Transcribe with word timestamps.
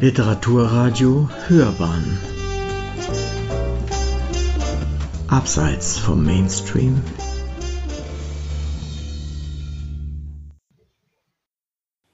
Literaturradio 0.00 1.28
Hörbahn 1.46 2.18
Abseits 5.28 5.98
vom 5.98 6.24
Mainstream 6.24 7.02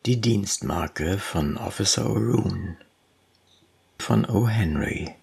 Die 0.04 0.20
Dienstmarke 0.20 1.18
von 1.18 1.56
Officer 1.56 2.06
O'Roon 2.06 2.74
von 4.00 4.24
O. 4.24 4.48
Henry 4.48 5.14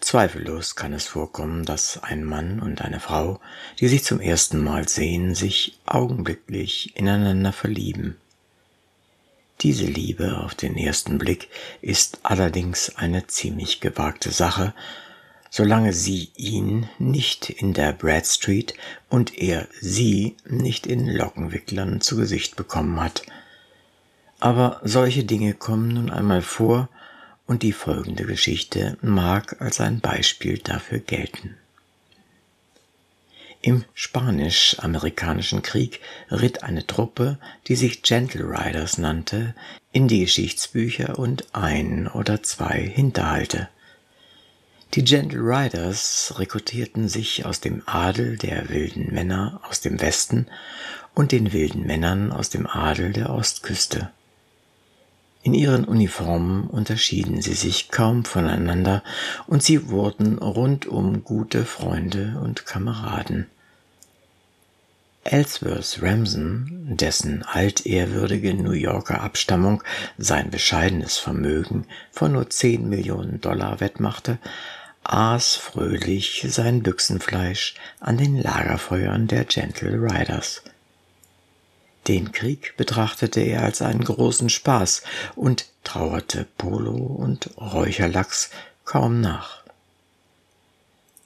Zweifellos 0.00 0.76
kann 0.76 0.92
es 0.92 1.06
vorkommen, 1.06 1.64
dass 1.64 2.02
ein 2.02 2.24
Mann 2.24 2.60
und 2.60 2.82
eine 2.82 3.00
Frau, 3.00 3.40
die 3.80 3.88
sich 3.88 4.04
zum 4.04 4.20
ersten 4.20 4.62
Mal 4.62 4.86
sehen, 4.86 5.34
sich 5.34 5.78
augenblicklich 5.86 6.94
ineinander 6.94 7.54
verlieben. 7.54 8.18
Diese 9.62 9.86
Liebe 9.86 10.38
auf 10.38 10.54
den 10.54 10.76
ersten 10.76 11.18
Blick 11.18 11.48
ist 11.80 12.20
allerdings 12.22 12.96
eine 12.96 13.26
ziemlich 13.26 13.80
gewagte 13.80 14.30
Sache, 14.30 14.74
solange 15.50 15.94
sie 15.94 16.30
ihn 16.36 16.88
nicht 16.98 17.48
in 17.48 17.72
der 17.72 17.92
Brad 17.92 18.26
Street 18.26 18.74
und 19.08 19.38
er 19.38 19.66
sie 19.80 20.36
nicht 20.44 20.86
in 20.86 21.08
Lockenwicklern 21.08 22.02
zu 22.02 22.16
Gesicht 22.16 22.56
bekommen 22.56 23.00
hat. 23.00 23.22
Aber 24.40 24.80
solche 24.84 25.24
Dinge 25.24 25.54
kommen 25.54 25.88
nun 25.88 26.10
einmal 26.10 26.42
vor, 26.42 26.90
und 27.46 27.62
die 27.62 27.72
folgende 27.72 28.24
Geschichte 28.24 28.98
mag 29.00 29.60
als 29.60 29.80
ein 29.80 30.00
Beispiel 30.00 30.58
dafür 30.58 30.98
gelten. 30.98 31.56
Im 33.66 33.84
Spanisch-Amerikanischen 33.94 35.60
Krieg 35.60 35.98
ritt 36.30 36.62
eine 36.62 36.86
Truppe, 36.86 37.36
die 37.66 37.74
sich 37.74 38.02
Gentle 38.02 38.44
Riders 38.44 38.96
nannte, 38.96 39.56
in 39.90 40.06
die 40.06 40.20
Geschichtsbücher 40.20 41.18
und 41.18 41.52
ein 41.52 42.06
oder 42.06 42.44
zwei 42.44 42.80
Hinterhalte. 42.80 43.68
Die 44.94 45.02
Gentle 45.02 45.40
Riders 45.40 46.34
rekrutierten 46.38 47.08
sich 47.08 47.44
aus 47.44 47.58
dem 47.58 47.82
Adel 47.86 48.38
der 48.38 48.68
wilden 48.68 49.12
Männer 49.12 49.60
aus 49.68 49.80
dem 49.80 50.00
Westen 50.00 50.46
und 51.16 51.32
den 51.32 51.52
wilden 51.52 51.84
Männern 51.84 52.30
aus 52.30 52.50
dem 52.50 52.68
Adel 52.68 53.12
der 53.12 53.30
Ostküste. 53.30 54.12
In 55.42 55.54
ihren 55.54 55.84
Uniformen 55.84 56.68
unterschieden 56.68 57.42
sie 57.42 57.54
sich 57.54 57.88
kaum 57.88 58.24
voneinander 58.24 59.02
und 59.48 59.64
sie 59.64 59.88
wurden 59.88 60.38
rundum 60.38 61.24
gute 61.24 61.64
Freunde 61.64 62.38
und 62.40 62.64
Kameraden. 62.64 63.48
Ellsworth 65.32 66.02
Ramson, 66.02 66.96
dessen 66.96 67.42
altehrwürdige 67.42 68.54
New 68.54 68.72
Yorker 68.72 69.20
Abstammung 69.20 69.82
sein 70.18 70.50
bescheidenes 70.50 71.18
Vermögen 71.18 71.86
von 72.12 72.32
nur 72.32 72.50
zehn 72.50 72.88
Millionen 72.88 73.40
Dollar 73.40 73.80
wettmachte, 73.80 74.38
aß 75.04 75.56
fröhlich 75.56 76.46
sein 76.48 76.82
Büchsenfleisch 76.82 77.74
an 78.00 78.18
den 78.18 78.40
Lagerfeuern 78.40 79.26
der 79.26 79.44
Gentle 79.44 79.92
Riders– 79.92 80.62
den 82.06 82.30
Krieg 82.30 82.76
betrachtete 82.76 83.40
er 83.40 83.64
als 83.64 83.82
einen 83.82 84.04
großen 84.04 84.48
Spaß 84.48 85.02
und 85.34 85.66
trauerte 85.82 86.46
Polo 86.56 86.94
und 86.94 87.50
Räucherlachs 87.56 88.50
kaum 88.84 89.20
nach. 89.20 89.64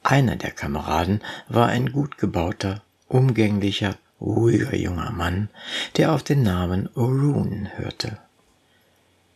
Einer 0.02 0.36
der 0.36 0.52
Kameraden 0.52 1.22
war 1.48 1.68
ein 1.68 1.92
gut 1.92 2.16
gebauter, 2.16 2.82
umgänglicher, 3.10 3.96
ruhiger 4.20 4.74
junger 4.76 5.10
Mann, 5.10 5.50
der 5.96 6.12
auf 6.12 6.22
den 6.22 6.42
Namen 6.42 6.88
O'Roon 6.94 7.68
hörte. 7.76 8.18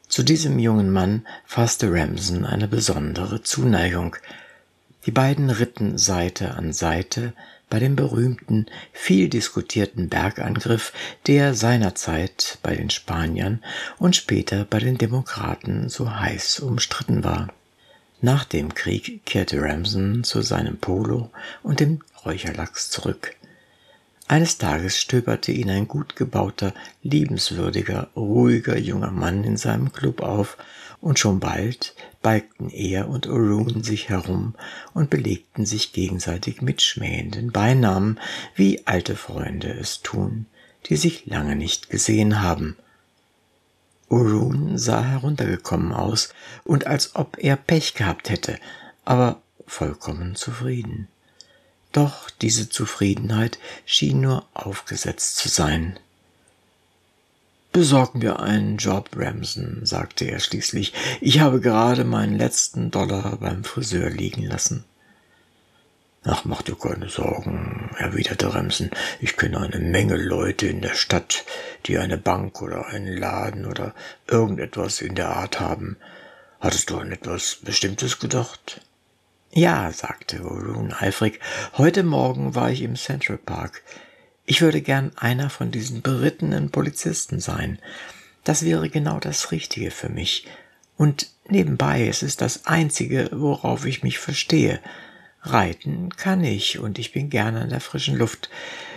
Zu 0.08 0.22
diesem 0.22 0.58
jungen 0.58 0.90
Mann 0.90 1.26
fasste 1.44 1.90
Ramson 1.92 2.44
eine 2.44 2.68
besondere 2.68 3.42
Zuneigung. 3.42 4.16
Die 5.06 5.10
beiden 5.10 5.50
ritten 5.50 5.98
Seite 5.98 6.54
an 6.54 6.72
Seite 6.72 7.32
bei 7.68 7.80
dem 7.80 7.96
berühmten, 7.96 8.66
viel 8.92 9.28
diskutierten 9.28 10.08
Bergangriff, 10.08 10.92
der 11.26 11.54
seinerzeit 11.54 12.58
bei 12.62 12.76
den 12.76 12.90
Spaniern 12.90 13.62
und 13.98 14.14
später 14.14 14.64
bei 14.64 14.78
den 14.78 14.98
Demokraten 14.98 15.88
so 15.88 16.14
heiß 16.14 16.60
umstritten 16.60 17.24
war. 17.24 17.48
Nach 18.20 18.44
dem 18.44 18.74
Krieg 18.74 19.26
kehrte 19.26 19.60
Ramson 19.60 20.22
zu 20.22 20.42
seinem 20.42 20.78
Polo 20.78 21.30
und 21.62 21.80
dem 21.80 22.00
Räucherlachs 22.24 22.90
zurück. 22.90 23.34
Eines 24.26 24.56
Tages 24.56 24.98
stöberte 24.98 25.52
ihn 25.52 25.68
ein 25.68 25.86
gut 25.86 26.16
gebauter, 26.16 26.72
liebenswürdiger, 27.02 28.08
ruhiger 28.16 28.78
junger 28.78 29.10
Mann 29.10 29.44
in 29.44 29.58
seinem 29.58 29.92
Club 29.92 30.22
auf 30.22 30.56
und 31.00 31.18
schon 31.18 31.40
bald 31.40 31.94
balgten 32.22 32.70
er 32.70 33.08
und 33.08 33.26
Orun 33.26 33.84
sich 33.84 34.08
herum 34.08 34.54
und 34.94 35.10
belegten 35.10 35.66
sich 35.66 35.92
gegenseitig 35.92 36.62
mit 36.62 36.80
schmähenden 36.80 37.52
Beinamen, 37.52 38.18
wie 38.54 38.86
alte 38.86 39.14
Freunde 39.14 39.68
es 39.68 40.00
tun, 40.00 40.46
die 40.86 40.96
sich 40.96 41.26
lange 41.26 41.54
nicht 41.54 41.90
gesehen 41.90 42.40
haben. 42.40 42.78
Orun 44.08 44.78
sah 44.78 45.04
heruntergekommen 45.04 45.92
aus 45.92 46.32
und 46.64 46.86
als 46.86 47.14
ob 47.14 47.36
er 47.38 47.56
Pech 47.56 47.92
gehabt 47.92 48.30
hätte, 48.30 48.58
aber 49.04 49.42
vollkommen 49.66 50.34
zufrieden. 50.34 51.08
Doch 51.94 52.28
diese 52.28 52.68
Zufriedenheit 52.68 53.60
schien 53.86 54.20
nur 54.20 54.44
aufgesetzt 54.52 55.36
zu 55.36 55.48
sein. 55.48 55.96
Besorg 57.72 58.16
mir 58.16 58.40
einen 58.40 58.78
Job, 58.78 59.10
Ramson, 59.14 59.86
sagte 59.86 60.24
er 60.24 60.40
schließlich. 60.40 60.92
Ich 61.20 61.38
habe 61.38 61.60
gerade 61.60 62.02
meinen 62.02 62.36
letzten 62.36 62.90
Dollar 62.90 63.36
beim 63.36 63.62
Friseur 63.62 64.10
liegen 64.10 64.42
lassen. 64.42 64.84
Ach, 66.24 66.44
mach 66.44 66.62
dir 66.62 66.74
keine 66.74 67.08
Sorgen, 67.08 67.94
erwiderte 67.96 68.52
Ramson. 68.52 68.90
Ich 69.20 69.36
kenne 69.36 69.60
eine 69.60 69.78
Menge 69.78 70.16
Leute 70.16 70.66
in 70.66 70.80
der 70.80 70.94
Stadt, 70.94 71.44
die 71.86 71.98
eine 71.98 72.18
Bank 72.18 72.60
oder 72.60 72.86
einen 72.86 73.16
Laden 73.16 73.66
oder 73.66 73.94
irgendetwas 74.26 75.00
in 75.00 75.14
der 75.14 75.28
Art 75.36 75.60
haben. 75.60 75.96
Hattest 76.58 76.90
du 76.90 76.98
an 76.98 77.12
etwas 77.12 77.58
Bestimmtes 77.62 78.18
gedacht? 78.18 78.80
Ja, 79.56 79.92
sagte 79.92 80.40
Roon 80.40 80.92
eifrig. 80.92 81.38
Heute 81.74 82.02
Morgen 82.02 82.56
war 82.56 82.72
ich 82.72 82.82
im 82.82 82.96
Central 82.96 83.38
Park. 83.38 83.84
Ich 84.46 84.62
würde 84.62 84.82
gern 84.82 85.12
einer 85.14 85.48
von 85.48 85.70
diesen 85.70 86.02
berittenen 86.02 86.72
Polizisten 86.72 87.38
sein. 87.38 87.78
Das 88.42 88.64
wäre 88.64 88.90
genau 88.90 89.20
das 89.20 89.52
Richtige 89.52 89.92
für 89.92 90.08
mich. 90.08 90.48
Und 90.96 91.30
nebenbei, 91.48 92.08
es 92.08 92.24
ist 92.24 92.40
das 92.40 92.66
Einzige, 92.66 93.28
worauf 93.30 93.86
ich 93.86 94.02
mich 94.02 94.18
verstehe. 94.18 94.80
Reiten 95.42 96.08
kann 96.16 96.42
ich, 96.42 96.80
und 96.80 96.98
ich 96.98 97.12
bin 97.12 97.30
gerne 97.30 97.62
in 97.62 97.70
der 97.70 97.80
frischen 97.80 98.16
Luft. 98.16 98.50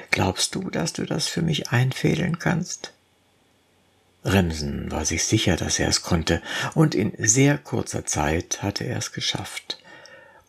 Glaubst 0.09 0.55
du, 0.55 0.71
dass 0.71 0.91
du 0.91 1.05
das 1.05 1.27
für 1.27 1.43
mich 1.43 1.69
einfädeln 1.69 2.39
kannst? 2.39 2.93
Remsen 4.25 4.89
war 4.89 5.05
sich 5.05 5.23
sicher, 5.23 5.55
dass 5.55 5.77
er 5.77 5.87
es 5.87 6.01
konnte, 6.01 6.41
und 6.73 6.95
in 6.95 7.13
sehr 7.19 7.59
kurzer 7.59 8.07
Zeit 8.07 8.63
hatte 8.63 8.85
er 8.85 8.97
es 8.97 9.11
geschafft. 9.11 9.77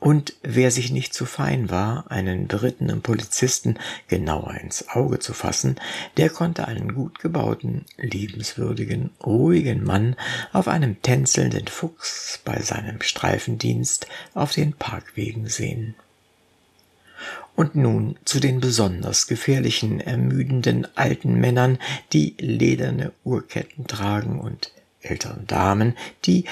Und 0.00 0.34
wer 0.42 0.70
sich 0.70 0.92
nicht 0.92 1.12
zu 1.12 1.26
fein 1.26 1.70
war, 1.70 2.08
einen 2.10 2.46
berittenen 2.46 3.02
Polizisten 3.02 3.78
genauer 4.06 4.54
ins 4.54 4.88
Auge 4.88 5.18
zu 5.18 5.32
fassen, 5.32 5.76
der 6.16 6.30
konnte 6.30 6.68
einen 6.68 6.94
gut 6.94 7.18
gebauten, 7.18 7.84
liebenswürdigen, 7.96 9.10
ruhigen 9.24 9.82
Mann 9.82 10.14
auf 10.52 10.68
einem 10.68 11.02
tänzelnden 11.02 11.66
Fuchs 11.66 12.40
bei 12.44 12.60
seinem 12.62 13.02
Streifendienst 13.02 14.06
auf 14.34 14.52
den 14.52 14.72
Parkwegen 14.72 15.48
sehen. 15.48 15.96
Und 17.56 17.74
nun 17.74 18.16
zu 18.24 18.38
den 18.38 18.60
besonders 18.60 19.26
gefährlichen, 19.26 19.98
ermüdenden 19.98 20.86
alten 20.96 21.34
Männern, 21.40 21.78
die 22.12 22.36
lederne 22.38 23.10
Uhrketten 23.24 23.88
tragen 23.88 24.38
und 24.38 24.70
älteren 25.00 25.48
Damen, 25.48 25.96
die 26.24 26.44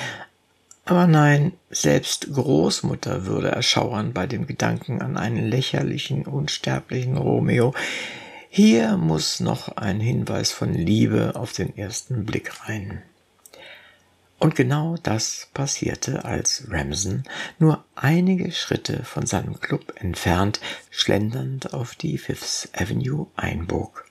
aber 0.86 1.06
nein, 1.08 1.52
selbst 1.68 2.32
Großmutter 2.32 3.26
würde 3.26 3.48
erschauern 3.48 4.12
bei 4.12 4.26
dem 4.26 4.46
Gedanken 4.46 5.02
an 5.02 5.16
einen 5.16 5.46
lächerlichen, 5.48 6.26
unsterblichen 6.26 7.16
Romeo. 7.16 7.74
Hier 8.48 8.96
muss 8.96 9.40
noch 9.40 9.76
ein 9.76 10.00
Hinweis 10.00 10.52
von 10.52 10.72
Liebe 10.72 11.32
auf 11.34 11.52
den 11.52 11.76
ersten 11.76 12.24
Blick 12.24 12.68
rein. 12.68 13.02
Und 14.38 14.54
genau 14.54 14.96
das 15.02 15.48
passierte, 15.54 16.24
als 16.24 16.68
Ramson 16.70 17.24
nur 17.58 17.84
einige 17.94 18.52
Schritte 18.52 19.02
von 19.04 19.26
seinem 19.26 19.60
Club 19.60 19.94
entfernt 19.96 20.60
schlendernd 20.90 21.74
auf 21.74 21.94
die 21.96 22.16
Fifth 22.16 22.68
Avenue 22.72 23.26
einbog. 23.34 24.05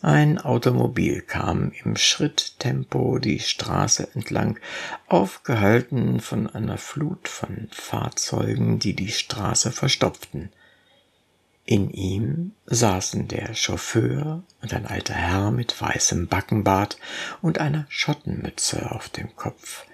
Ein 0.00 0.38
Automobil 0.38 1.22
kam 1.22 1.72
im 1.82 1.96
Schritttempo 1.96 3.18
die 3.18 3.40
Straße 3.40 4.08
entlang, 4.14 4.60
aufgehalten 5.08 6.20
von 6.20 6.46
einer 6.48 6.78
Flut 6.78 7.26
von 7.26 7.68
Fahrzeugen, 7.72 8.78
die 8.78 8.94
die 8.94 9.10
Straße 9.10 9.72
verstopften. 9.72 10.50
In 11.64 11.90
ihm 11.90 12.52
saßen 12.66 13.26
der 13.26 13.54
Chauffeur 13.54 14.44
und 14.62 14.72
ein 14.72 14.86
alter 14.86 15.14
Herr 15.14 15.50
mit 15.50 15.80
weißem 15.80 16.28
Backenbart 16.28 16.96
und 17.42 17.58
einer 17.58 17.84
Schottenmütze 17.88 18.92
auf 18.92 19.08
dem 19.08 19.34
Kopf, 19.34 19.84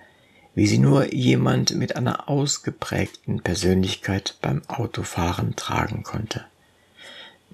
wie 0.55 0.67
sie 0.67 0.79
nur 0.79 1.15
jemand 1.15 1.75
mit 1.77 1.97
einer 1.97 2.29
ausgeprägten 2.29 3.41
Persönlichkeit 3.41 4.37
beim 4.43 4.61
Autofahren 4.69 5.56
tragen 5.56 6.03
konnte. 6.03 6.45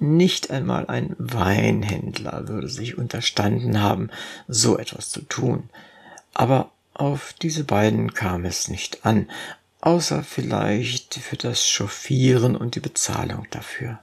Nicht 0.02 0.50
einmal 0.50 0.86
ein 0.86 1.14
Weinhändler 1.18 2.48
würde 2.48 2.68
sich 2.68 2.96
unterstanden 2.96 3.82
haben, 3.82 4.08
so 4.48 4.78
etwas 4.78 5.10
zu 5.10 5.20
tun, 5.20 5.68
aber 6.32 6.70
auf 6.94 7.34
diese 7.34 7.64
beiden 7.64 8.14
kam 8.14 8.46
es 8.46 8.68
nicht 8.68 9.04
an, 9.04 9.28
außer 9.82 10.22
vielleicht 10.22 11.16
für 11.16 11.36
das 11.36 11.68
Chauffieren 11.68 12.56
und 12.56 12.76
die 12.76 12.80
Bezahlung 12.80 13.46
dafür. 13.50 13.98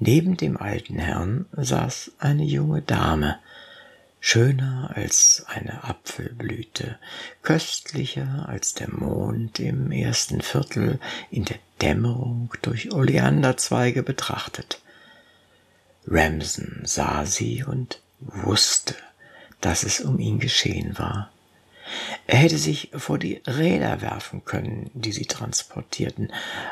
Neben 0.00 0.36
dem 0.36 0.56
alten 0.56 0.98
Herrn 0.98 1.46
saß 1.52 2.10
eine 2.18 2.42
junge 2.42 2.82
Dame, 2.82 3.38
schöner 4.18 4.90
als 4.96 5.44
eine 5.46 5.84
Apfelblüte, 5.84 6.98
köstlicher 7.42 8.48
als 8.48 8.74
der 8.74 8.90
Mond 8.90 9.60
im 9.60 9.92
ersten 9.92 10.40
Viertel 10.40 10.98
in 11.30 11.44
der 11.44 11.58
Dämmerung 11.80 12.52
durch 12.62 12.92
Oleanderzweige 12.92 14.02
betrachtet. 14.02 14.80
Ramson 16.10 16.82
sah 16.84 17.26
sie 17.26 17.64
und 17.64 18.00
wusste, 18.20 18.94
dass 19.60 19.82
es 19.82 20.00
um 20.00 20.18
ihn 20.18 20.38
geschehen 20.38 20.98
war. 20.98 21.30
Er 22.26 22.38
hätte 22.38 22.58
sich 22.58 22.90
vor 22.94 23.18
die 23.18 23.40
Räder 23.46 24.02
werfen 24.02 24.44
können, 24.44 24.90
die 24.92 25.12
sie 25.12 25.24
transportierten, 25.24 26.30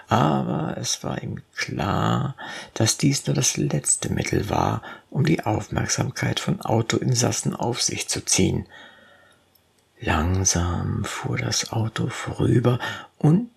aber 0.09 0.77
es 0.79 1.03
war 1.03 1.23
ihm 1.23 1.41
klar, 1.55 2.37
dass 2.75 2.99
dies 2.99 3.27
nur 3.27 3.35
das 3.35 3.57
letzte 3.57 4.13
Mittel 4.13 4.51
war, 4.51 4.83
um 5.11 5.25
die 5.25 5.43
Aufmerksamkeit 5.43 6.39
von 6.39 6.61
Autoinsassen 6.61 7.57
auf 7.57 7.81
sich 7.81 8.09
zu 8.09 8.25
ziehen. 8.25 8.67
Langsam 9.99 11.05
fuhr 11.05 11.39
das 11.39 11.73
Auto 11.73 12.09
vorüber 12.09 12.79
und, 13.17 13.51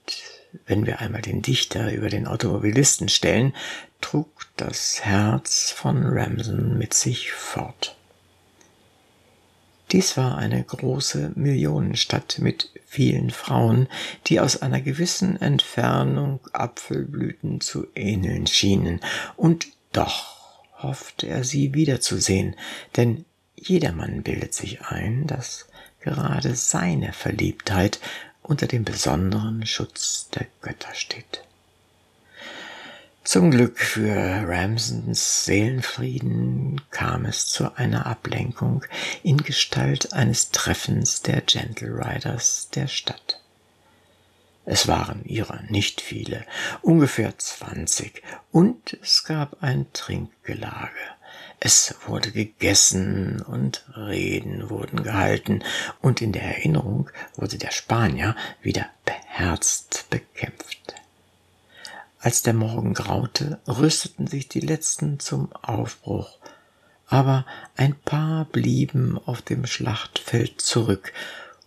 wenn 0.65 0.85
wir 0.85 0.99
einmal 0.99 1.21
den 1.21 1.41
Dichter 1.41 1.91
über 1.91 2.07
den 2.07 2.25
Automobilisten 2.25 3.09
stellen, 3.09 3.53
trug 4.01 4.47
das 4.57 5.03
Herz 5.03 5.71
von 5.71 6.03
Ramson 6.05 6.77
mit 6.77 6.93
sich 6.93 7.31
fort. 7.31 7.95
Dies 9.91 10.17
war 10.17 10.37
eine 10.37 10.63
große 10.63 11.31
Millionenstadt 11.35 12.37
mit 12.39 12.69
vielen 12.85 13.31
Frauen, 13.31 13.87
die 14.27 14.39
aus 14.39 14.61
einer 14.61 14.81
gewissen 14.81 15.41
Entfernung 15.41 16.39
Apfelblüten 16.53 17.59
zu 17.59 17.87
ähneln 17.95 18.45
schienen, 18.45 18.99
und 19.35 19.67
doch 19.91 20.37
hoffte 20.77 21.27
er 21.27 21.43
sie 21.43 21.73
wiederzusehen, 21.73 22.55
denn 22.95 23.25
jedermann 23.55 24.21
bildet 24.21 24.53
sich 24.53 24.81
ein, 24.81 25.25
dass 25.25 25.67
gerade 26.01 26.55
seine 26.55 27.11
Verliebtheit 27.11 27.99
unter 28.43 28.67
dem 28.67 28.83
besonderen 28.83 29.65
Schutz 29.65 30.29
der 30.29 30.47
Götter 30.61 30.93
steht. 30.93 31.43
Zum 33.29 33.51
Glück 33.51 33.77
für 33.77 34.43
Ramsons 34.47 35.45
Seelenfrieden 35.45 36.81
kam 36.89 37.25
es 37.25 37.45
zu 37.45 37.75
einer 37.77 38.07
Ablenkung 38.07 38.83
in 39.21 39.37
Gestalt 39.37 40.13
eines 40.13 40.49
Treffens 40.49 41.21
der 41.21 41.41
Gentle 41.41 41.89
Riders 41.89 42.69
der 42.73 42.87
Stadt. 42.87 43.39
Es 44.65 44.87
waren 44.87 45.25
ihrer 45.25 45.61
nicht 45.69 46.01
viele, 46.01 46.43
ungefähr 46.81 47.37
zwanzig, 47.37 48.23
und 48.51 48.97
es 49.03 49.23
gab 49.23 49.61
ein 49.61 49.85
Trinkgelage. 49.93 50.89
Es 51.59 51.93
wurde 52.07 52.31
gegessen 52.31 53.43
und 53.43 53.85
Reden 53.95 54.71
wurden 54.71 55.03
gehalten, 55.03 55.63
und 56.01 56.23
in 56.23 56.31
der 56.31 56.45
Erinnerung 56.45 57.11
wurde 57.35 57.59
der 57.59 57.69
Spanier 57.69 58.35
wieder 58.63 58.87
beherzt 59.05 60.07
bekämpft. 60.09 60.88
Als 62.21 62.41
der 62.41 62.53
Morgen 62.53 62.93
graute, 62.93 63.59
rüsteten 63.65 64.27
sich 64.27 64.49
die 64.49 64.59
letzten 64.59 65.21
zum 65.21 65.53
Aufbruch, 65.53 66.37
aber 67.07 67.45
ein 67.77 67.95
paar 67.95 68.43
blieben 68.43 69.17
auf 69.25 69.41
dem 69.41 69.65
Schlachtfeld 69.65 70.59
zurück. 70.59 71.13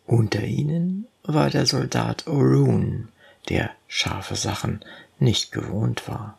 Unter 0.06 0.42
ihnen 0.42 1.06
war 1.22 1.48
der 1.48 1.64
Soldat 1.64 2.26
Orun, 2.26 3.08
der 3.48 3.70
scharfe 3.88 4.36
Sachen 4.36 4.84
nicht 5.18 5.52
gewohnt 5.52 6.06
war. 6.06 6.38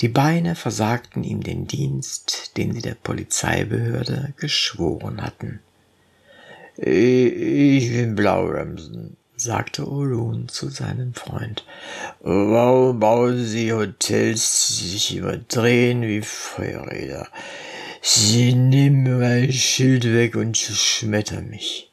Die 0.00 0.08
Beine 0.08 0.54
versagten 0.54 1.22
ihm 1.22 1.42
den 1.42 1.66
Dienst, 1.66 2.56
den 2.56 2.72
sie 2.72 2.82
der 2.82 2.94
Polizeibehörde 2.94 4.32
geschworen 4.36 5.22
hatten. 5.22 5.60
Ich 6.76 7.90
bin 7.90 8.14
Blau 8.14 8.46
Ramson, 8.46 9.16
sagte 9.40 9.88
Orun 9.88 10.48
zu 10.48 10.68
seinem 10.68 11.14
Freund. 11.14 11.64
Warum 12.20 13.00
bauen 13.00 13.44
Sie 13.46 13.72
Hotels, 13.72 14.66
die 14.68 14.88
sich 14.88 15.16
überdrehen 15.16 16.02
wie 16.02 16.20
Feuerräder? 16.20 17.26
Sie 18.02 18.54
nehmen 18.54 19.18
mein 19.18 19.50
Schild 19.52 20.04
weg 20.04 20.36
und 20.36 20.58
schmettern 20.58 21.48
mich. 21.48 21.90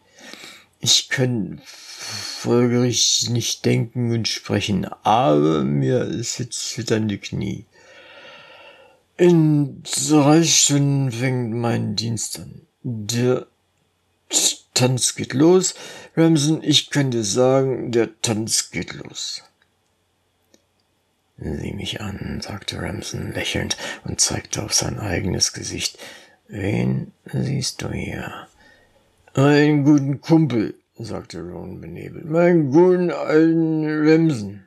Ich 0.82 1.10
kann 1.10 1.62
folgerichtig 1.66 3.30
nicht 3.30 3.66
denken 3.66 4.12
und 4.12 4.28
sprechen, 4.28 4.86
aber 5.04 5.64
mir 5.64 6.22
zittern 6.22 7.08
die 7.08 7.18
Knie. 7.18 7.66
In 9.16 9.84
drei 9.84 10.44
Stunden 10.44 11.12
fängt 11.12 11.54
mein 11.54 11.96
Dienst 11.96 12.40
an. 12.40 12.62
Der 12.84 13.48
Tanz 14.74 15.16
geht 15.16 15.34
los. 15.34 15.74
Ramson, 16.16 16.62
ich 16.62 16.92
kann 16.92 17.10
dir 17.10 17.24
sagen, 17.24 17.92
der 17.92 18.22
Tanz 18.22 18.70
geht 18.70 18.94
los. 18.94 19.42
Sieh 21.40 21.74
mich 21.74 22.02
an, 22.02 22.42
sagte 22.42 22.82
Ramson 22.82 23.32
lächelnd 23.34 23.78
und 24.04 24.22
zeigte 24.22 24.64
auf 24.64 24.74
sein 24.74 25.00
eigenes 25.00 25.54
Gesicht. 25.54 26.00
Wen 26.48 27.12
siehst 27.26 27.82
du 27.82 27.92
hier? 27.92 28.48
Einen 29.34 29.84
guten 29.84 30.22
Kumpel, 30.22 30.76
sagte 30.98 31.42
Ron 31.42 31.82
benebelt. 31.82 32.26
Meinen 32.26 32.72
guten 32.72 33.12
alten 33.12 33.86
Ramson. 34.08 34.64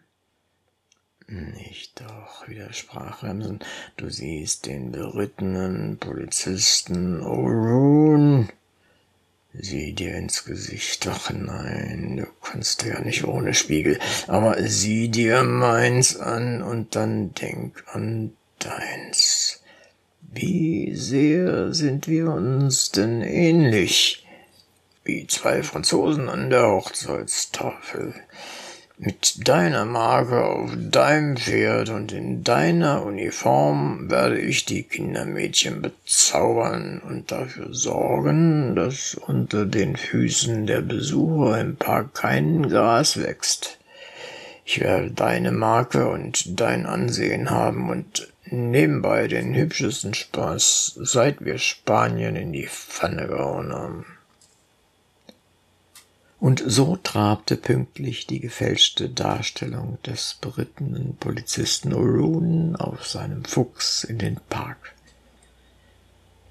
Nicht 1.26 2.00
doch, 2.00 2.48
widersprach 2.48 3.22
Ramson. 3.22 3.60
Du 3.96 4.10
siehst 4.10 4.66
den 4.66 4.92
berittenen 4.92 5.98
Polizisten 5.98 7.20
O'Roon. 7.22 8.48
Sieh 9.52 9.92
dir 9.92 10.14
ins 10.14 10.44
Gesicht. 10.44 11.08
Ach 11.08 11.30
nein, 11.30 12.18
du 12.18 12.26
kannst 12.40 12.84
ja 12.84 13.00
nicht 13.00 13.24
ohne 13.24 13.52
Spiegel. 13.54 13.98
Aber 14.28 14.62
sieh 14.62 15.08
dir 15.08 15.42
meins 15.42 16.16
an 16.16 16.62
und 16.62 16.94
dann 16.94 17.34
denk 17.34 17.82
an 17.92 18.32
deins. 18.60 19.62
Wie 20.20 20.94
sehr 20.94 21.74
sind 21.74 22.06
wir 22.06 22.30
uns 22.30 22.92
denn 22.92 23.22
ähnlich? 23.22 24.24
Wie 25.02 25.26
zwei 25.26 25.64
Franzosen 25.64 26.28
an 26.28 26.50
der 26.50 26.68
Hochzeitstafel 26.68 28.14
mit 29.02 29.48
deiner 29.48 29.86
Marke 29.86 30.44
auf 30.44 30.72
deinem 30.76 31.38
Pferd 31.38 31.88
und 31.88 32.12
in 32.12 32.44
deiner 32.44 33.02
Uniform 33.02 34.10
werde 34.10 34.38
ich 34.38 34.66
die 34.66 34.82
Kindermädchen 34.82 35.80
bezaubern 35.80 37.00
und 37.08 37.32
dafür 37.32 37.68
sorgen, 37.72 38.76
dass 38.76 39.14
unter 39.14 39.64
den 39.64 39.96
Füßen 39.96 40.66
der 40.66 40.82
Besucher 40.82 41.58
im 41.58 41.76
Park 41.76 42.12
kein 42.12 42.68
Gras 42.68 43.16
wächst. 43.16 43.78
Ich 44.66 44.80
werde 44.80 45.10
deine 45.10 45.50
Marke 45.50 46.10
und 46.10 46.60
dein 46.60 46.84
Ansehen 46.84 47.48
haben 47.48 47.88
und 47.88 48.28
nebenbei 48.50 49.28
den 49.28 49.54
hübschesten 49.54 50.12
Spaß, 50.12 50.98
seit 51.00 51.42
wir 51.42 51.56
Spanien 51.56 52.36
in 52.36 52.52
die 52.52 52.68
Pfanne 52.68 53.28
gehauen 53.28 53.72
haben. 53.72 54.04
Und 56.40 56.62
so 56.66 56.96
trabte 56.96 57.56
pünktlich 57.56 58.26
die 58.26 58.40
gefälschte 58.40 59.10
Darstellung 59.10 59.98
des 60.06 60.38
berittenen 60.40 61.16
Polizisten 61.16 61.92
O'Roon 61.92 62.76
auf 62.76 63.06
seinem 63.06 63.44
Fuchs 63.44 64.04
in 64.04 64.16
den 64.16 64.40
Park. 64.48 64.94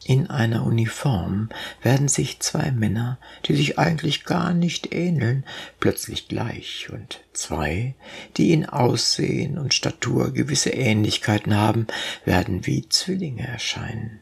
In 0.06 0.30
einer 0.30 0.64
Uniform 0.64 1.50
werden 1.82 2.08
sich 2.08 2.40
zwei 2.40 2.72
Männer, 2.72 3.18
die 3.46 3.56
sich 3.56 3.80
eigentlich 3.80 4.26
gar 4.26 4.54
nicht 4.54 4.94
ähneln, 4.94 5.44
plötzlich 5.80 6.28
gleich, 6.28 6.90
und 6.92 7.20
zwei, 7.34 7.96
die 8.38 8.54
in 8.54 8.68
Aussehen 8.68 9.58
und 9.58 9.74
Statur 9.74 10.34
gewisse 10.34 10.70
Ähnlichkeiten 10.70 11.56
haben, 11.56 11.88
werden 12.26 12.66
wie 12.68 12.88
Zwillinge 12.90 13.48
erscheinen. 13.48 14.20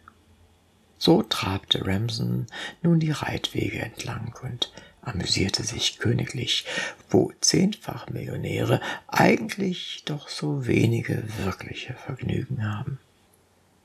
So 0.98 1.24
trabte 1.24 1.86
Ramson 1.86 2.48
nun 2.82 3.00
die 3.00 3.12
Reitwege 3.12 3.80
entlang, 3.80 4.34
und 4.42 4.72
amüsierte 5.08 5.64
sich 5.64 6.00
königlich, 6.00 6.66
wo 7.10 7.32
zehnfach 7.42 8.10
Millionäre 8.10 8.82
eigentlich 9.08 10.04
doch 10.06 10.30
so 10.30 10.68
wenige 10.68 11.24
wirkliche 11.44 11.94
Vergnügen 11.94 12.72
haben. 12.72 13.00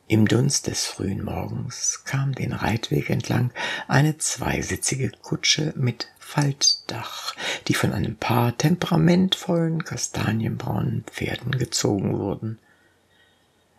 Im 0.08 0.26
Dunst 0.28 0.66
des 0.66 0.84
frühen 0.84 1.24
Morgens 1.24 2.02
kam 2.04 2.34
den 2.34 2.52
Reitweg 2.52 3.08
entlang 3.08 3.50
eine 3.88 4.18
zweisitzige 4.18 5.10
Kutsche 5.22 5.72
mit 5.76 6.08
Faltdach, 6.18 7.34
die 7.68 7.74
von 7.74 7.92
einem 7.92 8.16
paar 8.16 8.56
temperamentvollen 8.58 9.84
kastanienbraunen 9.84 11.04
Pferden 11.04 11.52
gezogen 11.52 12.18
wurden. 12.18 12.58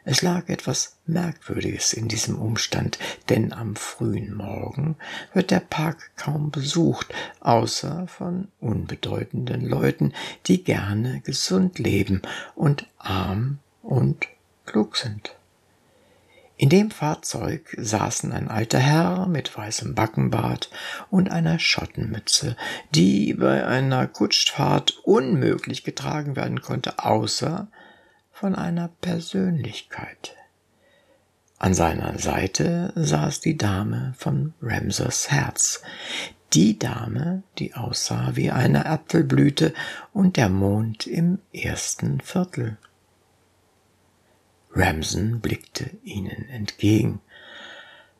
Es 0.05 0.21
lag 0.21 0.49
etwas 0.49 0.97
Merkwürdiges 1.05 1.93
in 1.93 2.09
diesem 2.09 2.37
Umstand, 2.37 2.99
denn 3.29 3.53
am 3.53 3.75
frühen 3.75 4.33
Morgen 4.33 4.97
wird 5.33 5.49
der 5.49 5.61
Park 5.61 6.11
kaum 6.17 6.51
besucht, 6.51 7.13
außer 7.39 8.07
von 8.07 8.49
unbedeutenden 8.59 9.61
Leuten, 9.61 10.13
die 10.47 10.63
gerne 10.63 11.21
gesund 11.21 11.79
leben 11.79 12.21
und 12.55 12.85
arm 12.97 13.59
und 13.81 14.27
klug 14.65 14.97
sind. 14.97 15.35
In 16.55 16.69
dem 16.69 16.91
Fahrzeug 16.91 17.75
saßen 17.77 18.31
ein 18.31 18.47
alter 18.47 18.79
Herr 18.79 19.27
mit 19.27 19.57
weißem 19.57 19.95
Backenbart 19.95 20.69
und 21.09 21.31
einer 21.31 21.59
Schottenmütze, 21.59 22.55
die 22.93 23.33
bei 23.33 23.65
einer 23.65 24.07
Kutschfahrt 24.07 24.99
unmöglich 25.03 25.83
getragen 25.83 26.35
werden 26.35 26.61
konnte, 26.61 26.99
außer 26.99 27.67
von 28.33 28.55
einer 28.55 28.89
Persönlichkeit. 28.99 30.35
An 31.59 31.73
seiner 31.73 32.19
Seite 32.19 32.91
saß 32.95 33.39
die 33.39 33.55
Dame 33.55 34.13
von 34.17 34.53
Ramsers 34.61 35.31
Herz, 35.31 35.81
die 36.51 36.77
Dame, 36.77 37.43
die 37.57 37.73
aussah 37.75 38.35
wie 38.35 38.51
eine 38.51 38.87
Apfelblüte 38.87 39.73
und 40.11 40.35
der 40.35 40.49
Mond 40.49 41.07
im 41.07 41.39
ersten 41.53 42.19
Viertel. 42.19 42.77
Ramson 44.71 45.39
blickte 45.39 45.91
ihnen 46.03 46.49
entgegen, 46.49 47.21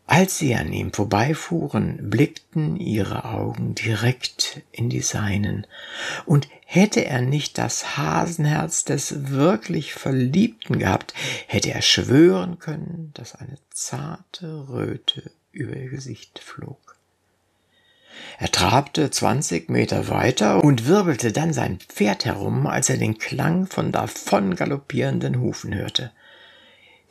als 0.05 0.37
sie 0.37 0.53
an 0.55 0.73
ihm 0.73 0.91
vorbeifuhren, 0.91 2.09
blickten 2.09 2.75
ihre 2.75 3.25
Augen 3.25 3.73
direkt 3.73 4.61
in 4.71 4.89
die 4.89 5.01
seinen, 5.01 5.65
und 6.25 6.47
hätte 6.65 7.05
er 7.05 7.21
nicht 7.21 7.57
das 7.57 7.97
Hasenherz 7.97 8.83
des 8.83 9.29
wirklich 9.29 9.93
Verliebten 9.93 10.79
gehabt, 10.79 11.13
hätte 11.47 11.71
er 11.71 11.81
schwören 11.81 12.59
können, 12.59 13.11
dass 13.13 13.35
eine 13.35 13.57
zarte 13.69 14.67
Röte 14.69 15.31
über 15.51 15.75
ihr 15.75 15.89
Gesicht 15.89 16.39
flog. 16.39 16.97
Er 18.37 18.51
trabte 18.51 19.09
zwanzig 19.09 19.69
Meter 19.69 20.09
weiter 20.09 20.63
und 20.63 20.85
wirbelte 20.85 21.31
dann 21.31 21.53
sein 21.53 21.79
Pferd 21.79 22.25
herum, 22.25 22.67
als 22.67 22.89
er 22.89 22.97
den 22.97 23.17
Klang 23.17 23.67
von 23.67 23.91
davon 23.91 24.55
galoppierenden 24.55 25.39
Hufen 25.39 25.73
hörte. 25.73 26.11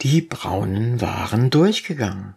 Die 0.03 0.21
Braunen 0.21 1.01
waren 1.01 1.51
durchgegangen. 1.51 2.35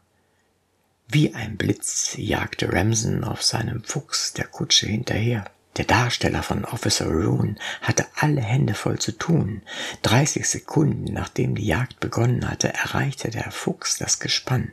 Wie 1.07 1.35
ein 1.35 1.55
Blitz 1.55 2.15
jagte 2.17 2.73
Ramson 2.73 3.23
auf 3.23 3.43
seinem 3.43 3.83
Fuchs 3.83 4.33
der 4.33 4.45
Kutsche 4.45 4.87
hinterher. 4.87 5.45
Der 5.77 5.85
Darsteller 5.85 6.41
von 6.41 6.63
Officer 6.63 7.07
Roon 7.07 7.57
hatte 7.81 8.05
alle 8.15 8.41
Hände 8.41 8.73
voll 8.73 8.97
zu 8.97 9.11
tun. 9.11 9.61
Dreißig 10.01 10.47
Sekunden 10.47 11.13
nachdem 11.13 11.55
die 11.55 11.65
Jagd 11.65 11.99
begonnen 11.99 12.49
hatte, 12.49 12.73
erreichte 12.73 13.29
der 13.29 13.51
Fuchs 13.51 13.97
das 13.97 14.19
Gespann. 14.19 14.71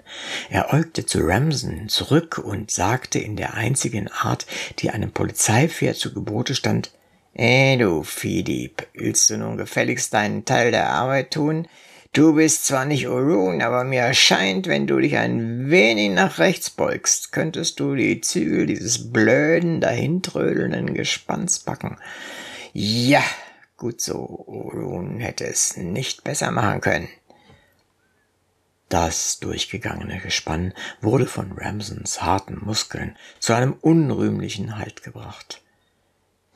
Er 0.49 0.73
äugte 0.73 1.05
zu 1.05 1.19
Ramson 1.21 1.89
zurück 1.89 2.39
und 2.39 2.71
sagte 2.71 3.19
in 3.19 3.37
der 3.37 3.55
einzigen 3.55 4.09
Art, 4.09 4.47
die 4.79 4.91
einem 4.91 5.11
Polizeipferd 5.11 5.97
zu 5.97 6.15
Gebote 6.15 6.55
stand, 6.55 6.93
Eh, 7.35 7.79
du 7.79 8.03
Viehdieb, 8.03 8.87
willst 8.93 9.31
du 9.31 9.39
nun 9.39 9.57
gefälligst 9.57 10.13
deinen 10.13 10.45
Teil 10.45 10.71
der 10.71 10.91
Arbeit 10.91 11.33
tun? 11.33 11.67
Du 12.15 12.35
bist 12.35 12.67
zwar 12.67 12.85
nicht 12.85 13.09
Orun, 13.09 13.63
aber 13.63 13.85
mir 13.85 14.03
erscheint, 14.03 14.67
wenn 14.67 14.87
du 14.87 14.99
dich 14.99 15.17
ein 15.17 15.71
wenig 15.71 16.11
nach 16.11 16.39
rechts 16.39 16.69
beugst, 16.69 17.33
könntest 17.33 17.81
du 17.81 17.95
die 17.95 18.21
Zügel 18.21 18.67
dieses 18.67 19.11
blöden, 19.11 19.81
dahintrödelnden 19.81 20.93
Gespanns 20.93 21.61
packen. 21.61 21.97
Ja, 22.75 23.25
gut 23.79 24.03
so, 24.03 24.45
Orun 24.47 25.21
hätte 25.21 25.47
es 25.47 25.79
nicht 25.79 26.23
besser 26.23 26.51
machen 26.51 26.83
können. 26.83 27.09
Das 28.91 29.41
durchgegangene 29.41 30.21
Gespann 30.21 30.75
wurde 31.01 31.25
von 31.25 31.53
Ramsons 31.53 32.21
harten 32.21 32.59
Muskeln 32.63 33.17
zu 33.41 33.55
einem 33.55 33.73
unrühmlichen 33.73 34.77
Halt 34.77 35.03
gebracht. 35.03 35.63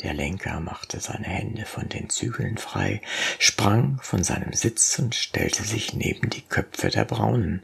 Der 0.02 0.12
Lenker 0.12 0.60
machte 0.60 1.00
seine 1.00 1.24
Hände 1.24 1.64
von 1.64 1.88
den 1.88 2.10
Zügeln 2.10 2.58
frei, 2.58 3.00
sprang 3.38 3.98
von 4.02 4.22
seinem 4.22 4.52
Sitz 4.52 4.98
und 4.98 5.14
stellte 5.14 5.62
sich 5.62 5.94
neben 5.94 6.28
die 6.28 6.42
Köpfe 6.42 6.90
der 6.90 7.06
Braunen. 7.06 7.62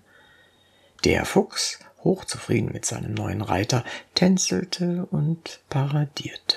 Der 1.05 1.27
Fuchs, 1.27 1.81
hochzufrieden 2.03 2.73
mit 2.73 2.87
seinem 2.87 3.13
neuen 3.13 3.43
Reiter, 3.43 3.85
tänzelte 4.15 5.07
und 5.11 5.61
paradierte. 5.69 6.57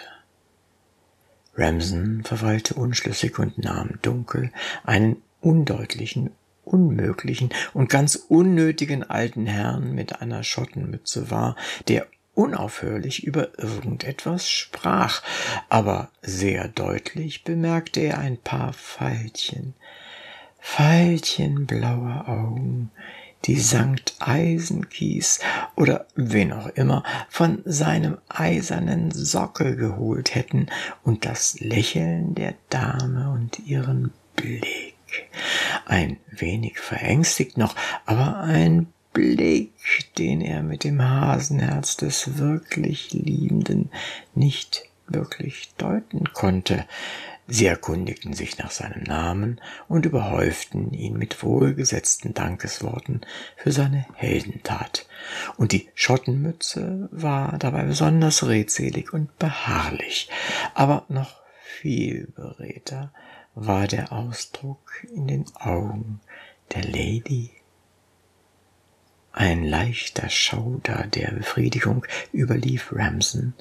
Ramson 1.55 2.23
verweilte 2.23 2.75
unschlüssig 2.75 3.37
und 3.39 3.57
nahm 3.57 3.99
dunkel 4.01 4.51
einen 4.83 5.21
undeutlichen, 5.41 6.31
unmöglichen 6.63 7.49
und 7.73 7.89
ganz 7.89 8.15
unnötigen 8.15 9.03
alten 9.03 9.45
Herrn 9.45 9.93
mit 9.93 10.21
einer 10.21 10.43
Schottenmütze 10.43 11.29
wahr, 11.31 11.55
der 11.87 12.07
unaufhörlich 12.35 13.23
über 13.23 13.57
irgendetwas 13.57 14.49
sprach, 14.49 15.23
aber 15.69 16.09
sehr 16.21 16.67
deutlich 16.67 17.43
bemerkte 17.43 18.01
er 18.01 18.19
ein 18.19 18.37
paar 18.37 18.73
Veilchen, 18.73 19.73
Veilchen 20.59 21.65
blauer 21.65 22.25
Augen, 22.27 22.91
die 23.45 23.59
Sankt 23.59 24.15
Eisenkies 24.19 25.39
oder 25.75 26.07
wen 26.15 26.51
auch 26.51 26.67
immer 26.69 27.03
von 27.29 27.61
seinem 27.65 28.17
eisernen 28.27 29.11
Sockel 29.11 29.75
geholt 29.75 30.33
hätten 30.33 30.67
und 31.03 31.25
das 31.25 31.59
Lächeln 31.59 32.33
der 32.33 32.55
Dame 32.69 33.31
und 33.31 33.59
ihren 33.59 34.11
Blick. 34.35 34.95
Ein 35.85 36.17
wenig 36.31 36.79
verängstigt 36.79 37.57
noch, 37.57 37.75
aber 38.05 38.39
ein 38.39 38.87
Blick, 39.15 39.71
den 40.17 40.41
er 40.41 40.61
mit 40.61 40.83
dem 40.83 41.01
Hasenherz 41.01 41.95
des 41.95 42.37
wirklich 42.37 43.13
Liebenden 43.13 43.89
nicht 44.35 44.83
wirklich 45.07 45.73
deuten 45.77 46.33
konnte. 46.33 46.85
Sie 47.47 47.65
erkundigten 47.65 48.33
sich 48.33 48.57
nach 48.57 48.71
seinem 48.71 49.03
Namen 49.03 49.61
und 49.87 50.05
überhäuften 50.05 50.93
ihn 50.93 51.17
mit 51.17 51.41
wohlgesetzten 51.41 52.33
Dankesworten 52.33 53.21
für 53.55 53.71
seine 53.71 54.05
Heldentat. 54.15 55.07
Und 55.55 55.71
die 55.71 55.87
Schottenmütze 55.93 57.07
war 57.11 57.57
dabei 57.57 57.83
besonders 57.83 58.45
redselig 58.45 59.13
und 59.13 59.39
beharrlich, 59.39 60.29
aber 60.73 61.05
noch 61.07 61.41
viel 61.63 62.27
beredter 62.35 63.13
war 63.53 63.87
der 63.87 64.11
Ausdruck 64.11 64.91
in 65.15 65.27
den 65.27 65.45
Augen 65.55 66.19
der 66.73 66.83
Lady 66.83 67.51
ein 69.35 69.65
leichter 69.65 70.29
Schauder 70.29 71.07
der 71.07 71.31
Befriedigung 71.31 72.05
überlief 72.33 72.93
Ramson, 72.93 73.53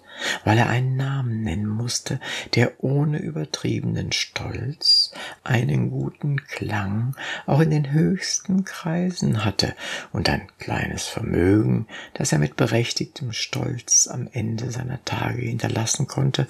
weil 0.44 0.56
er 0.58 0.68
einen 0.68 0.96
Namen 0.96 1.42
nennen 1.42 1.66
musste, 1.66 2.20
der 2.54 2.84
ohne 2.84 3.18
übertriebenen 3.18 4.12
Stolz 4.12 5.12
einen 5.42 5.90
guten 5.90 6.36
Klang 6.46 7.16
auch 7.46 7.58
in 7.58 7.70
den 7.70 7.92
höchsten 7.92 8.64
Kreisen 8.64 9.44
hatte 9.44 9.74
und 10.12 10.28
ein 10.28 10.46
kleines 10.58 11.06
Vermögen, 11.06 11.88
das 12.14 12.30
er 12.30 12.38
mit 12.38 12.54
berechtigtem 12.54 13.32
Stolz 13.32 14.06
am 14.06 14.28
Ende 14.32 14.70
seiner 14.70 15.04
Tage 15.04 15.42
hinterlassen 15.42 16.06
konnte, 16.06 16.46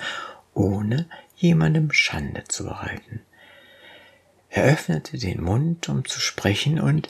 ohne 0.53 1.07
jemandem 1.35 1.91
Schande 1.93 2.45
zu 2.45 2.65
bereiten. 2.65 3.21
Er 4.51 4.65
öffnete 4.65 5.19
den 5.19 5.43
Mund, 5.43 5.89
um 5.89 6.05
zu 6.05 6.21
sprechen, 6.21 6.79
und 6.79 7.09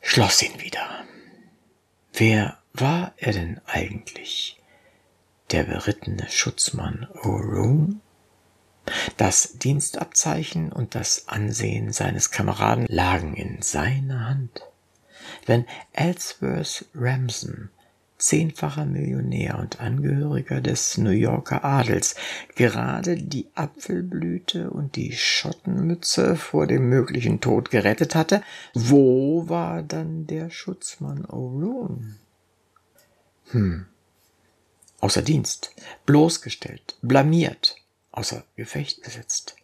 schloss 0.00 0.42
ihn 0.42 0.60
wieder. 0.60 1.04
Wer 2.12 2.58
war 2.72 3.12
er 3.16 3.32
denn 3.32 3.60
eigentlich? 3.66 4.60
Der 5.50 5.64
berittene 5.64 6.28
Schutzmann 6.28 7.06
O'Roon? 7.22 8.00
Das 9.16 9.58
Dienstabzeichen 9.58 10.72
und 10.72 10.94
das 10.94 11.28
Ansehen 11.28 11.92
seines 11.92 12.30
Kameraden 12.30 12.86
lagen 12.88 13.34
in 13.34 13.62
seiner 13.62 14.26
Hand. 14.26 14.62
Wenn 15.46 15.66
Ellsworth 15.92 16.86
Ramson 16.94 17.70
zehnfacher 18.18 18.84
Millionär 18.84 19.58
und 19.58 19.80
Angehöriger 19.80 20.60
des 20.60 20.98
New 20.98 21.10
Yorker 21.10 21.64
Adels, 21.64 22.16
gerade 22.56 23.16
die 23.16 23.46
Apfelblüte 23.54 24.70
und 24.70 24.96
die 24.96 25.12
Schottenmütze 25.12 26.36
vor 26.36 26.66
dem 26.66 26.88
möglichen 26.88 27.40
Tod 27.40 27.70
gerettet 27.70 28.14
hatte, 28.14 28.42
wo 28.74 29.48
war 29.48 29.82
dann 29.82 30.26
der 30.26 30.50
Schutzmann 30.50 31.24
O'Roon? 31.26 32.16
Hm. 33.50 33.86
außer 35.00 35.22
Dienst, 35.22 35.74
bloßgestellt, 36.04 36.98
blamiert, 37.00 37.76
außer 38.12 38.44
Gefecht 38.56 39.02
gesetzt. 39.02 39.56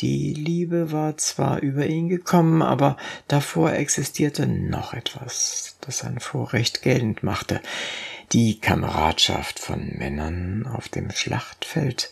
Die 0.00 0.34
Liebe 0.34 0.90
war 0.90 1.16
zwar 1.18 1.60
über 1.60 1.86
ihn 1.86 2.08
gekommen, 2.08 2.62
aber 2.62 2.96
davor 3.28 3.72
existierte 3.72 4.46
noch 4.46 4.92
etwas, 4.92 5.76
das 5.82 5.98
sein 5.98 6.18
Vorrecht 6.18 6.82
geltend 6.82 7.22
machte, 7.22 7.60
die 8.32 8.58
Kameradschaft 8.58 9.60
von 9.60 9.96
Männern 9.96 10.66
auf 10.66 10.88
dem 10.88 11.10
Schlachtfeld, 11.12 12.10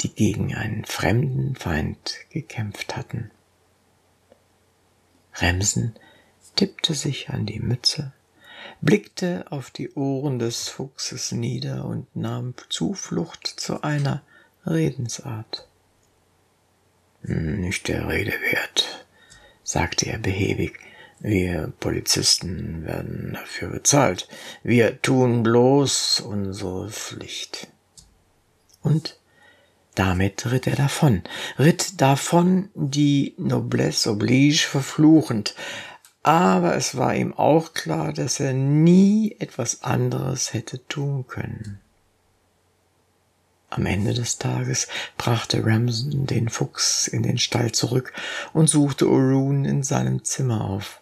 die 0.00 0.08
gegen 0.14 0.54
einen 0.54 0.86
fremden 0.86 1.56
Feind 1.56 2.14
gekämpft 2.30 2.96
hatten. 2.96 3.30
Remsen 5.34 5.94
tippte 6.56 6.94
sich 6.94 7.28
an 7.28 7.44
die 7.44 7.60
Mütze, 7.60 8.12
blickte 8.80 9.44
auf 9.50 9.70
die 9.70 9.92
Ohren 9.92 10.38
des 10.38 10.68
Fuchses 10.68 11.32
nieder 11.32 11.84
und 11.84 12.16
nahm 12.16 12.54
Zuflucht 12.70 13.46
zu 13.46 13.82
einer 13.82 14.22
Redensart. 14.64 15.69
Nicht 17.22 17.88
der 17.88 18.08
Rede 18.08 18.32
wert, 18.52 19.06
sagte 19.62 20.06
er 20.06 20.18
behäbig. 20.18 20.78
Wir 21.20 21.72
Polizisten 21.80 22.86
werden 22.86 23.34
dafür 23.34 23.68
bezahlt. 23.68 24.26
Wir 24.62 25.02
tun 25.02 25.42
bloß 25.42 26.20
unsere 26.20 26.88
Pflicht. 26.88 27.68
Und 28.82 29.18
damit 29.94 30.50
ritt 30.50 30.66
er 30.66 30.76
davon, 30.76 31.22
ritt 31.58 32.00
davon 32.00 32.70
die 32.74 33.34
Noblesse 33.36 34.12
oblige 34.12 34.66
verfluchend, 34.66 35.54
aber 36.22 36.74
es 36.74 36.96
war 36.96 37.14
ihm 37.14 37.34
auch 37.34 37.74
klar, 37.74 38.12
dass 38.12 38.40
er 38.40 38.52
nie 38.52 39.36
etwas 39.38 39.82
anderes 39.82 40.54
hätte 40.54 40.86
tun 40.86 41.26
können. 41.26 41.80
Am 43.70 43.86
Ende 43.86 44.14
des 44.14 44.38
Tages 44.38 44.88
brachte 45.16 45.64
Ramson 45.64 46.26
den 46.26 46.48
Fuchs 46.48 47.06
in 47.06 47.22
den 47.22 47.38
Stall 47.38 47.70
zurück 47.70 48.12
und 48.52 48.68
suchte 48.68 49.08
Orun 49.08 49.64
in 49.64 49.84
seinem 49.84 50.24
Zimmer 50.24 50.64
auf. 50.64 51.00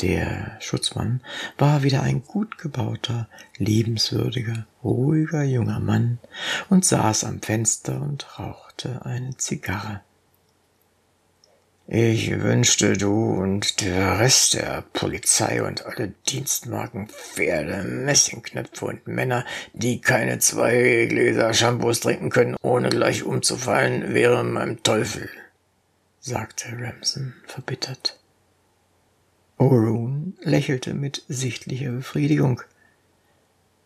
Der 0.00 0.56
Schutzmann 0.60 1.20
war 1.56 1.84
wieder 1.84 2.02
ein 2.02 2.24
gut 2.24 2.58
gebauter, 2.58 3.28
liebenswürdiger, 3.58 4.66
ruhiger 4.82 5.44
junger 5.44 5.78
Mann 5.78 6.18
und 6.68 6.84
saß 6.84 7.22
am 7.22 7.40
Fenster 7.40 8.02
und 8.02 8.38
rauchte 8.40 9.06
eine 9.06 9.36
Zigarre. 9.36 10.00
Ich 11.86 12.40
wünschte, 12.40 12.96
du 12.96 13.12
und 13.12 13.82
der 13.82 14.18
Rest 14.18 14.54
der 14.54 14.84
Polizei 14.94 15.62
und 15.62 15.84
alle 15.84 16.14
Dienstmarken, 16.28 17.08
Pferde, 17.08 17.84
Messingknöpfe 17.84 18.86
und 18.86 19.06
Männer, 19.06 19.44
die 19.74 20.00
keine 20.00 20.38
zwei 20.38 21.06
Gläser 21.10 21.52
Shampoos 21.52 22.00
trinken 22.00 22.30
können, 22.30 22.56
ohne 22.62 22.88
gleich 22.88 23.22
umzufallen, 23.22 24.14
wäre 24.14 24.42
meinem 24.44 24.82
Teufel, 24.82 25.28
sagte 26.20 26.68
Ramson 26.80 27.34
verbittert. 27.46 28.18
Orun 29.58 30.38
lächelte 30.40 30.94
mit 30.94 31.22
sichtlicher 31.28 31.92
Befriedigung. 31.92 32.62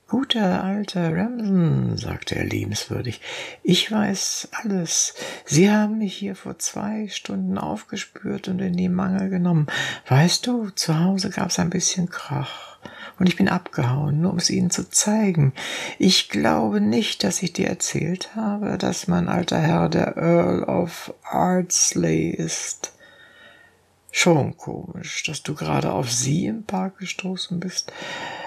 Guter 0.08 0.64
alter 0.64 1.14
Ramson, 1.14 1.98
sagte 1.98 2.36
er 2.36 2.46
liebenswürdig, 2.46 3.20
ich 3.62 3.92
weiß 3.92 4.48
alles. 4.52 5.12
Sie 5.44 5.70
haben 5.70 5.98
mich 5.98 6.14
hier 6.14 6.34
vor 6.34 6.58
zwei 6.58 7.08
Stunden 7.08 7.58
aufgespürt 7.58 8.48
und 8.48 8.58
in 8.60 8.72
die 8.72 8.88
Mangel 8.88 9.28
genommen. 9.28 9.66
Weißt 10.08 10.46
du, 10.46 10.70
zu 10.70 10.98
Hause 10.98 11.28
gab's 11.28 11.58
ein 11.58 11.68
bisschen 11.68 12.08
Krach. 12.08 12.78
Und 13.18 13.28
ich 13.28 13.36
bin 13.36 13.50
abgehauen, 13.50 14.22
nur 14.22 14.32
um 14.32 14.38
es 14.38 14.48
Ihnen 14.48 14.70
zu 14.70 14.88
zeigen. 14.88 15.52
Ich 15.98 16.30
glaube 16.30 16.80
nicht, 16.80 17.22
dass 17.22 17.42
ich 17.42 17.52
dir 17.52 17.68
erzählt 17.68 18.34
habe, 18.34 18.78
dass 18.78 19.08
mein 19.08 19.28
alter 19.28 19.58
Herr 19.58 19.90
der 19.90 20.16
Earl 20.16 20.62
of 20.62 21.12
Ardsley 21.22 22.30
ist. 22.30 22.92
Schon 24.10 24.56
komisch, 24.56 25.22
dass 25.24 25.42
du 25.42 25.54
gerade 25.54 25.92
auf 25.92 26.10
sie 26.10 26.46
im 26.46 26.64
Park 26.64 26.98
gestoßen 26.98 27.60
bist. 27.60 27.92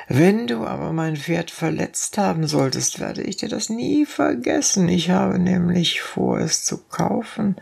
Wenn 0.07 0.47
du 0.47 0.65
aber 0.65 0.91
mein 0.91 1.15
Pferd 1.15 1.51
verletzt 1.51 2.17
haben 2.17 2.47
solltest, 2.47 2.99
werde 2.99 3.21
ich 3.21 3.37
dir 3.37 3.49
das 3.49 3.69
nie 3.69 4.05
vergessen. 4.05 4.89
Ich 4.89 5.11
habe 5.11 5.39
nämlich 5.39 6.01
vor, 6.01 6.39
es 6.39 6.65
zu 6.65 6.77
kaufen 6.77 7.55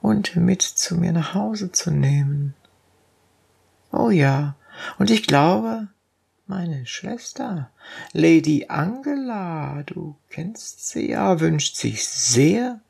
und 0.00 0.36
mit 0.36 0.62
zu 0.62 0.96
mir 0.96 1.12
nach 1.12 1.34
Hause 1.34 1.72
zu 1.72 1.90
nehmen. 1.90 2.54
Oh 3.90 4.10
ja, 4.10 4.54
und 4.98 5.10
ich 5.10 5.26
glaube, 5.26 5.88
meine 6.46 6.86
Schwester, 6.86 7.70
Lady 8.12 8.66
Angela, 8.68 9.82
du 9.84 10.16
kennst 10.28 10.88
sie 10.88 11.10
ja, 11.10 11.40
wünscht 11.40 11.76
sich 11.76 12.06
sehr, 12.06 12.80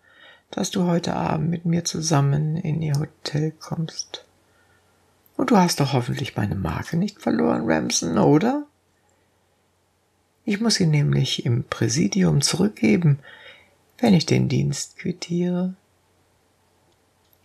dass 0.51 0.71
du 0.71 0.85
heute 0.85 1.15
Abend 1.15 1.51
mit 1.51 1.65
mir 1.65 1.85
zusammen 1.85 2.57
in 2.57 2.83
ihr 2.83 2.99
Hotel 2.99 3.53
kommst. 3.53 4.27
Und 5.40 5.50
du 5.50 5.57
hast 5.57 5.81
doch 5.81 5.94
hoffentlich 5.94 6.37
meine 6.37 6.55
Marke 6.55 6.98
nicht 6.98 7.22
verloren, 7.22 7.62
Ramson, 7.64 8.18
oder? 8.18 8.66
Ich 10.44 10.61
muss 10.61 10.74
sie 10.74 10.85
nämlich 10.85 11.46
im 11.46 11.64
Präsidium 11.64 12.42
zurückgeben, 12.42 13.20
wenn 13.96 14.12
ich 14.12 14.26
den 14.26 14.50
Dienst 14.50 14.98
quittiere. 14.98 15.72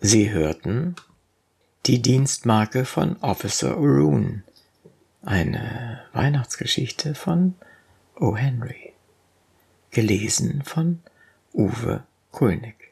Sie 0.01 0.29
hörten 0.29 0.97
die 1.85 2.01
Dienstmarke 2.01 2.83
von 2.83 3.15
Officer 3.21 3.77
Orun, 3.77 4.43
eine 5.21 6.01
Weihnachtsgeschichte 6.11 7.15
von 7.15 7.55
O. 8.19 8.35
Henry, 8.35 8.91
gelesen 9.91 10.63
von 10.65 10.99
Uwe 11.53 12.03
Kulnig. 12.33 12.91